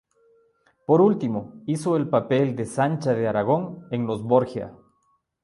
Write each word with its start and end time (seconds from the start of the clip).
Por 0.87 0.99
último, 0.99 1.61
hizo 1.67 1.95
el 1.95 2.09
papel 2.09 2.55
de 2.55 2.65
Sancha 2.65 3.13
de 3.13 3.27
Aragón 3.27 3.87
en 3.91 4.07
"Los 4.07 4.23
Borgia". 4.23 4.73